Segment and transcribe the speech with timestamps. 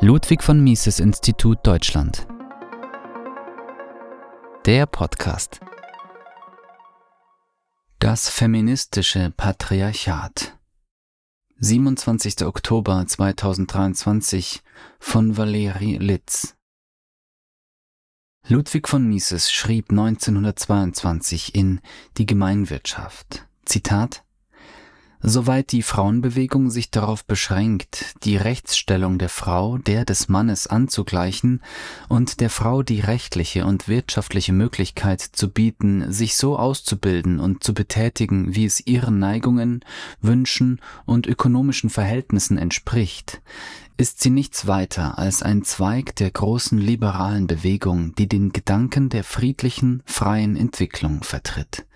[0.00, 2.26] Ludwig von Mises Institut Deutschland.
[4.66, 5.60] Der Podcast.
[7.98, 10.58] Das feministische Patriarchat.
[11.58, 12.44] 27.
[12.44, 14.62] Oktober 2023
[14.98, 16.56] von Valerie Litz.
[18.48, 21.80] Ludwig von Mises schrieb 1922 in
[22.18, 23.46] Die Gemeinwirtschaft.
[23.64, 24.24] Zitat
[25.24, 31.62] Soweit die Frauenbewegung sich darauf beschränkt, die Rechtsstellung der Frau der des Mannes anzugleichen
[32.08, 37.72] und der Frau die rechtliche und wirtschaftliche Möglichkeit zu bieten, sich so auszubilden und zu
[37.72, 39.84] betätigen, wie es ihren Neigungen,
[40.20, 43.40] Wünschen und ökonomischen Verhältnissen entspricht,
[43.96, 49.22] ist sie nichts weiter als ein Zweig der großen liberalen Bewegung, die den Gedanken der
[49.22, 51.86] friedlichen, freien Entwicklung vertritt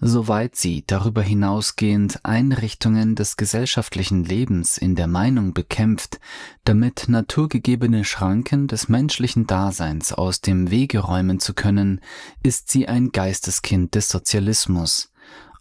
[0.00, 6.20] soweit sie darüber hinausgehend Einrichtungen des gesellschaftlichen Lebens in der Meinung bekämpft,
[6.64, 12.00] damit naturgegebene Schranken des menschlichen Daseins aus dem Wege räumen zu können,
[12.42, 15.10] ist sie ein Geisteskind des Sozialismus,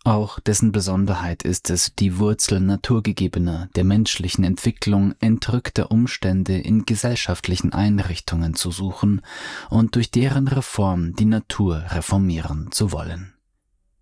[0.07, 7.73] auch dessen Besonderheit ist es, die Wurzel naturgegebener, der menschlichen Entwicklung entrückter Umstände in gesellschaftlichen
[7.73, 9.21] Einrichtungen zu suchen
[9.69, 13.33] und durch deren Reform die Natur reformieren zu wollen.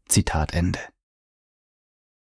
[0.08, 0.80] Zitat Ende.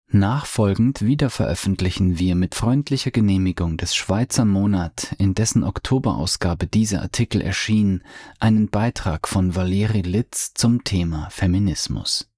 [0.08, 8.04] Nachfolgend wiederveröffentlichen wir mit freundlicher Genehmigung des Schweizer Monat, in dessen Oktoberausgabe dieser Artikel erschien,
[8.38, 12.30] einen Beitrag von Valeri Litz zum Thema Feminismus.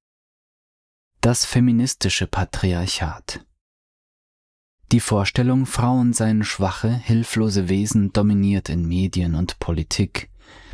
[1.20, 3.44] Das feministische Patriarchat
[4.90, 10.30] Die Vorstellung, Frauen seien schwache, hilflose Wesen dominiert in Medien und Politik.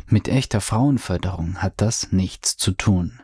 [0.07, 3.21] Mit echter Frauenförderung hat das nichts zu tun.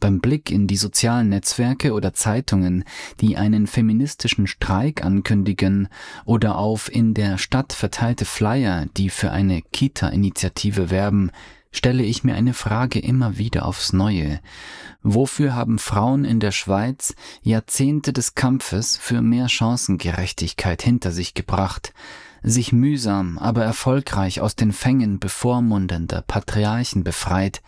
[0.00, 2.84] Beim Blick in die sozialen Netzwerke oder Zeitungen,
[3.20, 5.88] die einen feministischen Streik ankündigen,
[6.24, 11.30] oder auf in der Stadt verteilte Flyer, die für eine Kita-Initiative werben,
[11.76, 14.40] stelle ich mir eine Frage immer wieder aufs Neue.
[15.02, 21.92] Wofür haben Frauen in der Schweiz Jahrzehnte des Kampfes für mehr Chancengerechtigkeit hinter sich gebracht,
[22.42, 27.60] sich mühsam, aber erfolgreich aus den Fängen bevormundender Patriarchen befreit,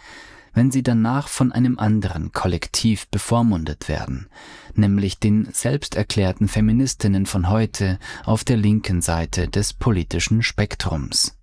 [0.54, 4.28] wenn sie danach von einem anderen Kollektiv bevormundet werden,
[4.74, 11.34] nämlich den selbsterklärten Feministinnen von heute auf der linken Seite des politischen Spektrums.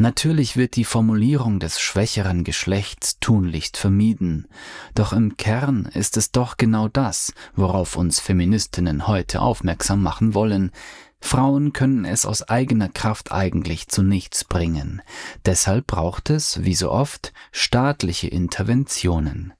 [0.00, 4.46] Natürlich wird die Formulierung des schwächeren Geschlechts tunlichst vermieden,
[4.94, 10.70] doch im Kern ist es doch genau das, worauf uns Feministinnen heute aufmerksam machen wollen,
[11.20, 15.02] Frauen können es aus eigener Kraft eigentlich zu nichts bringen.
[15.44, 19.52] Deshalb braucht es, wie so oft, staatliche Interventionen.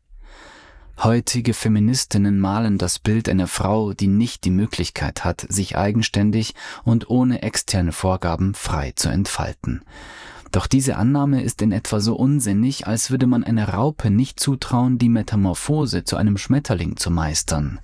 [1.03, 7.09] Heutige Feministinnen malen das Bild einer Frau, die nicht die Möglichkeit hat, sich eigenständig und
[7.09, 9.83] ohne externe Vorgaben frei zu entfalten.
[10.51, 14.99] Doch diese Annahme ist in etwa so unsinnig, als würde man einer Raupe nicht zutrauen,
[14.99, 17.79] die Metamorphose zu einem Schmetterling zu meistern.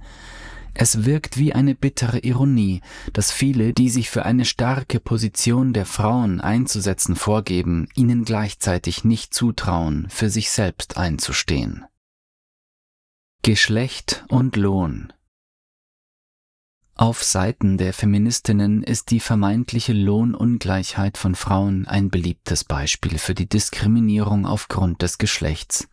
[0.74, 2.80] Es wirkt wie eine bittere Ironie,
[3.12, 9.32] dass viele, die sich für eine starke Position der Frauen einzusetzen vorgeben, ihnen gleichzeitig nicht
[9.32, 11.84] zutrauen, für sich selbst einzustehen.
[13.42, 15.12] Geschlecht und Lohn
[16.96, 23.48] Auf Seiten der Feministinnen ist die vermeintliche Lohnungleichheit von Frauen ein beliebtes Beispiel für die
[23.48, 25.88] Diskriminierung aufgrund des Geschlechts.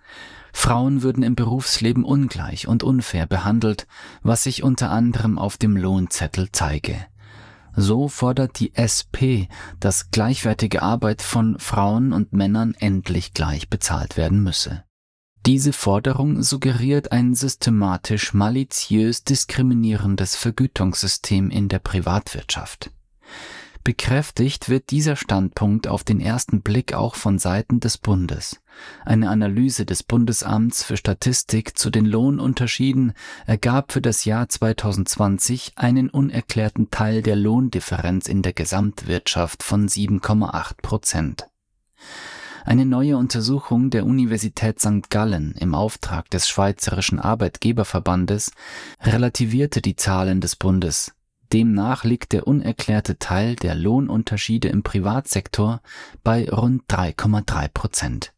[0.54, 3.88] Frauen würden im Berufsleben ungleich und unfair behandelt,
[4.22, 6.96] was sich unter anderem auf dem Lohnzettel zeige.
[7.76, 9.48] So fordert die SP,
[9.80, 14.84] dass gleichwertige Arbeit von Frauen und Männern endlich gleich bezahlt werden müsse.
[15.46, 22.92] Diese Forderung suggeriert ein systematisch maliziös diskriminierendes Vergütungssystem in der Privatwirtschaft.
[23.84, 28.61] Bekräftigt wird dieser Standpunkt auf den ersten Blick auch von Seiten des Bundes.
[29.06, 33.14] Eine Analyse des Bundesamts für Statistik zu den Lohnunterschieden
[33.46, 40.82] ergab für das Jahr 2020 einen unerklärten Teil der Lohndifferenz in der Gesamtwirtschaft von 7,8
[40.82, 41.48] Prozent.
[42.64, 45.10] Eine neue Untersuchung der Universität St.
[45.10, 48.52] Gallen im Auftrag des Schweizerischen Arbeitgeberverbandes
[49.02, 51.14] relativierte die Zahlen des Bundes
[51.52, 55.82] Demnach liegt der unerklärte Teil der Lohnunterschiede im Privatsektor
[56.24, 58.34] bei rund 3,3 Prozent.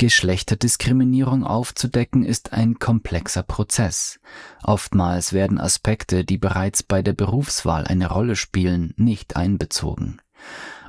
[0.00, 4.18] Geschlechterdiskriminierung aufzudecken ist ein komplexer Prozess.
[4.62, 10.16] Oftmals werden Aspekte, die bereits bei der Berufswahl eine Rolle spielen, nicht einbezogen.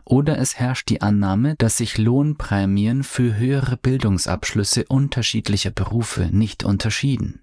[0.05, 7.41] Oder es herrscht die Annahme, dass sich Lohnprämien für höhere Bildungsabschlüsse unterschiedlicher Berufe nicht unterschieden.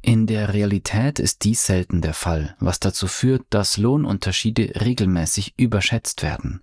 [0.00, 6.22] In der Realität ist dies selten der Fall, was dazu führt, dass Lohnunterschiede regelmäßig überschätzt
[6.22, 6.62] werden.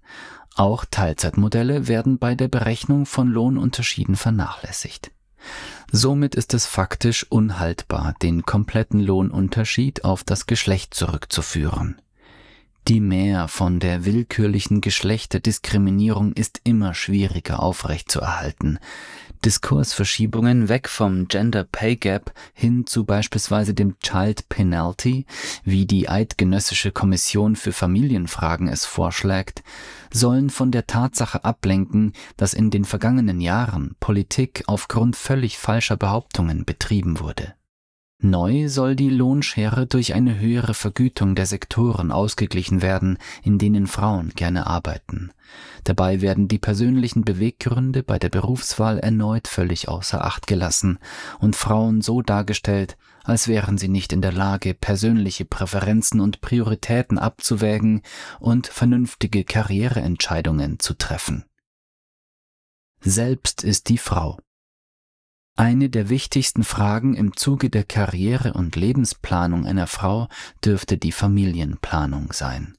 [0.56, 5.12] Auch Teilzeitmodelle werden bei der Berechnung von Lohnunterschieden vernachlässigt.
[5.92, 12.02] Somit ist es faktisch unhaltbar, den kompletten Lohnunterschied auf das Geschlecht zurückzuführen.
[12.88, 18.78] Die Mehr von der willkürlichen Geschlechterdiskriminierung ist immer schwieriger aufrechtzuerhalten.
[19.46, 25.26] Diskursverschiebungen weg vom Gender Pay Gap hin zu beispielsweise dem Child Penalty,
[25.64, 29.64] wie die Eidgenössische Kommission für Familienfragen es vorschlägt,
[30.12, 36.64] sollen von der Tatsache ablenken, dass in den vergangenen Jahren Politik aufgrund völlig falscher Behauptungen
[36.64, 37.54] betrieben wurde.
[38.26, 44.30] Neu soll die Lohnschere durch eine höhere Vergütung der Sektoren ausgeglichen werden, in denen Frauen
[44.30, 45.34] gerne arbeiten.
[45.84, 51.00] Dabei werden die persönlichen Beweggründe bei der Berufswahl erneut völlig außer Acht gelassen
[51.40, 57.18] und Frauen so dargestellt, als wären sie nicht in der Lage, persönliche Präferenzen und Prioritäten
[57.18, 58.04] abzuwägen
[58.40, 61.44] und vernünftige Karriereentscheidungen zu treffen.
[63.02, 64.38] Selbst ist die Frau
[65.56, 70.28] eine der wichtigsten Fragen im Zuge der Karriere- und Lebensplanung einer Frau
[70.66, 72.76] dürfte die Familienplanung sein.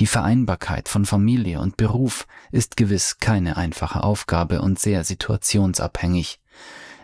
[0.00, 6.40] Die Vereinbarkeit von Familie und Beruf ist gewiss keine einfache Aufgabe und sehr situationsabhängig.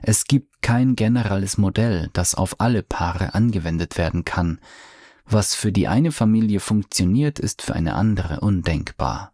[0.02, 4.60] Es gibt kein generelles Modell, das auf alle Paare angewendet werden kann.
[5.24, 9.32] Was für die eine Familie funktioniert, ist für eine andere undenkbar.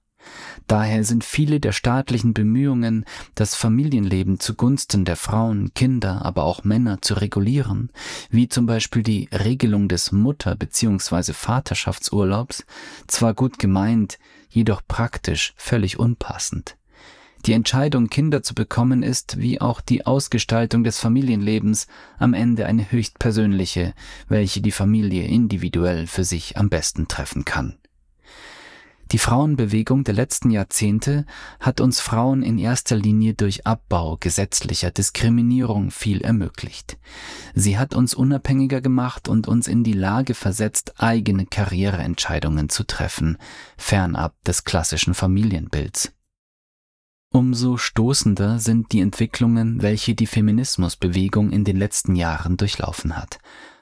[0.66, 7.00] Daher sind viele der staatlichen Bemühungen, das Familienleben zugunsten der Frauen, Kinder, aber auch Männer
[7.02, 7.90] zu regulieren,
[8.30, 11.32] wie zum Beispiel die Regelung des Mutter- bzw.
[11.32, 12.64] Vaterschaftsurlaubs,
[13.06, 14.18] zwar gut gemeint,
[14.48, 16.76] jedoch praktisch völlig unpassend.
[17.44, 21.86] Die Entscheidung, Kinder zu bekommen, ist, wie auch die Ausgestaltung des Familienlebens,
[22.18, 23.94] am Ende eine höchst persönliche,
[24.28, 27.78] welche die Familie individuell für sich am besten treffen kann.
[29.12, 31.26] Die Frauenbewegung der letzten Jahrzehnte
[31.60, 36.98] hat uns Frauen in erster Linie durch Abbau gesetzlicher Diskriminierung viel ermöglicht.
[37.54, 43.38] Sie hat uns unabhängiger gemacht und uns in die Lage versetzt, eigene Karriereentscheidungen zu treffen,
[43.76, 46.12] fernab des klassischen Familienbilds.
[47.32, 53.38] Umso stoßender sind die Entwicklungen, welche die Feminismusbewegung in den letzten Jahren durchlaufen hat.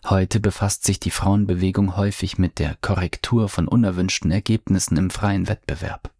[0.06, 6.10] Heute befasst sich die Frauenbewegung häufig mit der Korrektur von unerwünschten Ergebnissen im freien Wettbewerb.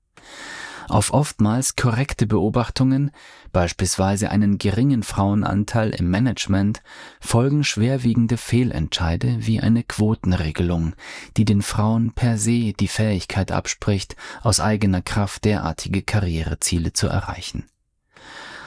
[0.89, 3.11] Auf oftmals korrekte Beobachtungen,
[3.53, 6.83] beispielsweise einen geringen Frauenanteil im Management,
[7.21, 10.95] folgen schwerwiegende Fehlentscheide wie eine Quotenregelung,
[11.37, 17.67] die den Frauen per se die Fähigkeit abspricht, aus eigener Kraft derartige Karriereziele zu erreichen.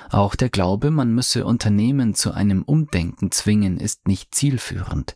[0.09, 5.15] Auch der Glaube, man müsse Unternehmen zu einem Umdenken zwingen, ist nicht zielführend.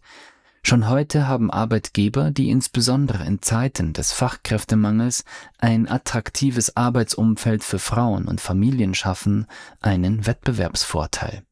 [0.63, 5.23] Schon heute haben Arbeitgeber, die insbesondere in Zeiten des Fachkräftemangels
[5.57, 9.47] ein attraktives Arbeitsumfeld für Frauen und Familien schaffen,
[9.81, 11.43] einen Wettbewerbsvorteil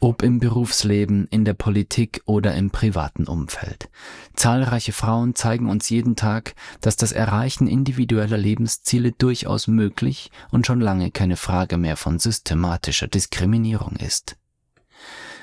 [0.00, 3.88] ob im Berufsleben, in der Politik oder im privaten Umfeld.
[4.34, 10.80] Zahlreiche Frauen zeigen uns jeden Tag, dass das Erreichen individueller Lebensziele durchaus möglich und schon
[10.80, 14.36] lange keine Frage mehr von systematischer Diskriminierung ist.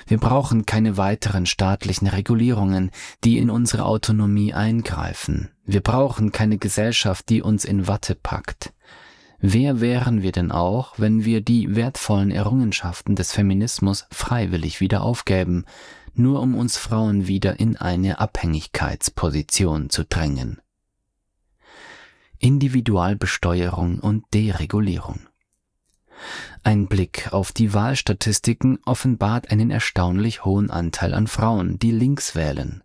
[0.08, 2.92] Wir brauchen keine weiteren staatlichen Regulierungen,
[3.24, 5.50] die in unsere Autonomie eingreifen.
[5.66, 8.72] Wir brauchen keine Gesellschaft, die uns in Watte packt.
[9.40, 15.66] Wer wären wir denn auch, wenn wir die wertvollen Errungenschaften des Feminismus freiwillig wieder aufgäben,
[16.14, 20.62] nur um uns Frauen wieder in eine Abhängigkeitsposition zu drängen?
[22.40, 25.20] Individualbesteuerung und Deregulierung.
[26.64, 32.84] Ein Blick auf die Wahlstatistiken offenbart einen erstaunlich hohen Anteil an Frauen, die links wählen.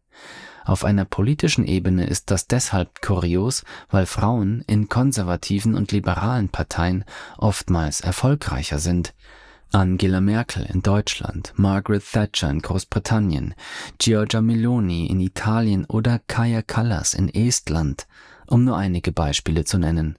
[0.64, 7.04] Auf einer politischen Ebene ist das deshalb kurios, weil Frauen in konservativen und liberalen Parteien
[7.38, 9.14] oftmals erfolgreicher sind.
[9.72, 13.54] Angela Merkel in Deutschland, Margaret Thatcher in Großbritannien,
[13.98, 18.08] Giorgia Meloni in Italien oder Kaya Kallas in Estland,
[18.48, 20.18] um nur einige Beispiele zu nennen.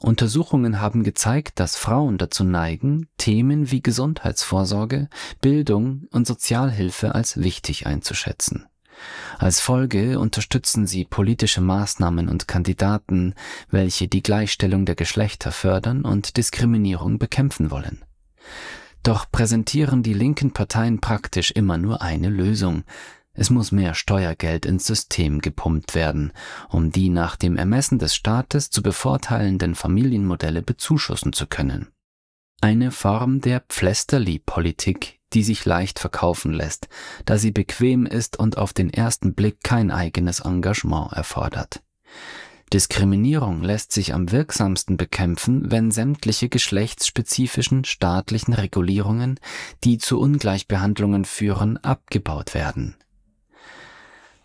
[0.00, 5.08] Untersuchungen haben gezeigt, dass Frauen dazu neigen, Themen wie Gesundheitsvorsorge,
[5.40, 8.66] Bildung und Sozialhilfe als wichtig einzuschätzen.
[9.38, 13.34] Als Folge unterstützen sie politische Maßnahmen und Kandidaten,
[13.70, 18.04] welche die Gleichstellung der Geschlechter fördern und Diskriminierung bekämpfen wollen.
[19.02, 22.84] Doch präsentieren die linken Parteien praktisch immer nur eine Lösung.
[23.34, 26.32] Es muss mehr Steuergeld ins System gepumpt werden,
[26.68, 31.88] um die nach dem Ermessen des Staates zu bevorteilenden Familienmodelle bezuschussen zu können.
[32.60, 36.88] Eine Form der Pflästerli-Politik, die sich leicht verkaufen lässt,
[37.24, 41.82] da sie bequem ist und auf den ersten Blick kein eigenes Engagement erfordert.
[42.72, 49.38] Diskriminierung lässt sich am wirksamsten bekämpfen, wenn sämtliche geschlechtsspezifischen staatlichen Regulierungen,
[49.84, 52.96] die zu Ungleichbehandlungen führen, abgebaut werden.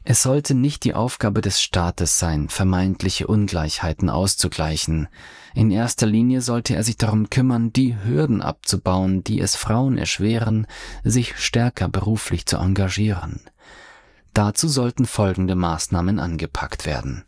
[0.10, 5.10] Es sollte nicht die Aufgabe des Staates sein, vermeintliche Ungleichheiten auszugleichen.
[5.54, 10.66] In erster Linie sollte er sich darum kümmern, die Hürden abzubauen, die es Frauen erschweren,
[11.04, 13.42] sich stärker beruflich zu engagieren.
[14.34, 17.26] Dazu sollten folgende Maßnahmen angepackt werden.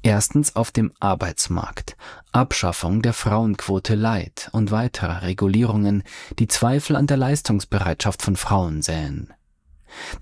[0.00, 1.94] Erstens auf dem Arbeitsmarkt.
[2.32, 6.02] Abschaffung der Frauenquote Light und weiterer Regulierungen,
[6.38, 9.34] die Zweifel an der Leistungsbereitschaft von Frauen säen.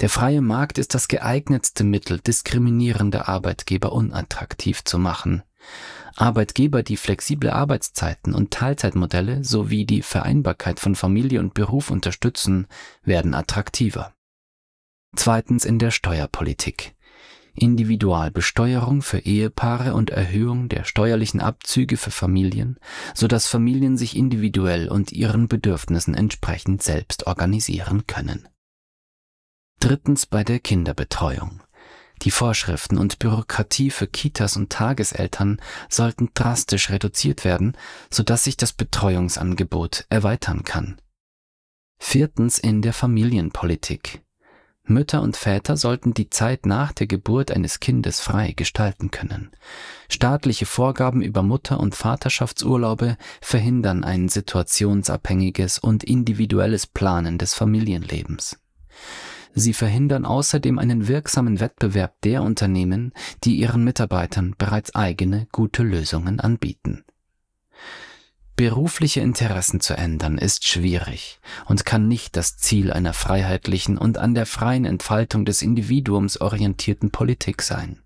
[0.00, 5.42] Der freie Markt ist das geeignetste Mittel, diskriminierende Arbeitgeber unattraktiv zu machen.
[6.16, 12.66] Arbeitgeber, die flexible Arbeitszeiten und Teilzeitmodelle sowie die Vereinbarkeit von Familie und Beruf unterstützen,
[13.02, 14.14] werden attraktiver.
[15.14, 16.94] Zweitens in der Steuerpolitik.
[17.54, 22.78] Individualbesteuerung für Ehepaare und Erhöhung der steuerlichen Abzüge für Familien,
[23.14, 28.46] so dass Familien sich individuell und ihren Bedürfnissen entsprechend selbst organisieren können.
[29.80, 31.62] Drittens bei der Kinderbetreuung.
[32.22, 37.76] Die Vorschriften und Bürokratie für Kitas und Tageseltern sollten drastisch reduziert werden,
[38.10, 41.00] sodass sich das Betreuungsangebot erweitern kann.
[41.98, 44.22] Viertens in der Familienpolitik.
[44.88, 49.50] Mütter und Väter sollten die Zeit nach der Geburt eines Kindes frei gestalten können.
[50.08, 58.58] Staatliche Vorgaben über Mutter- und Vaterschaftsurlaube verhindern ein situationsabhängiges und individuelles Planen des Familienlebens.
[59.58, 66.40] Sie verhindern außerdem einen wirksamen Wettbewerb der Unternehmen, die ihren Mitarbeitern bereits eigene gute Lösungen
[66.40, 67.04] anbieten.
[68.54, 74.34] Berufliche Interessen zu ändern ist schwierig und kann nicht das Ziel einer freiheitlichen und an
[74.34, 78.02] der freien Entfaltung des Individuums orientierten Politik sein.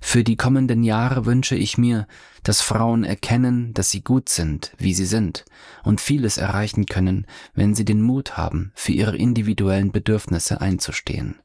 [0.00, 2.06] Für die kommenden Jahre wünsche ich mir,
[2.42, 5.44] dass Frauen erkennen, dass sie gut sind, wie sie sind,
[5.84, 11.36] und vieles erreichen können, wenn sie den Mut haben, für ihre individuellen Bedürfnisse einzustehen.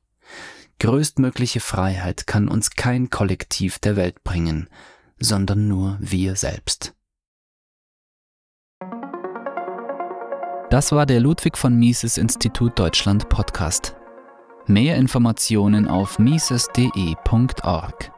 [0.79, 4.67] Größtmögliche Freiheit kann uns kein Kollektiv der Welt bringen,
[5.19, 6.93] sondern nur wir selbst.
[10.69, 13.95] Das war der Ludwig von Mises Institut Deutschland Podcast.
[14.65, 18.14] Mehr Informationen auf mises.de.org.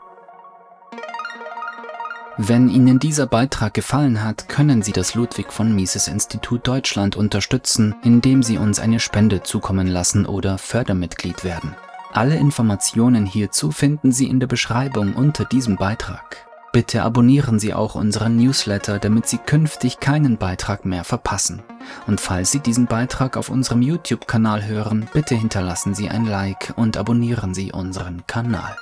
[2.40, 7.96] Wenn Ihnen dieser Beitrag gefallen hat, können Sie das Ludwig von Mises Institut Deutschland unterstützen,
[8.04, 11.76] indem Sie uns eine Spende zukommen lassen oder Fördermitglied werden.
[12.14, 16.46] Alle Informationen hierzu finden Sie in der Beschreibung unter diesem Beitrag.
[16.72, 21.64] Bitte abonnieren Sie auch unseren Newsletter, damit Sie künftig keinen Beitrag mehr verpassen.
[22.06, 26.98] Und falls Sie diesen Beitrag auf unserem YouTube-Kanal hören, bitte hinterlassen Sie ein Like und
[26.98, 28.76] abonnieren Sie unseren Kanal.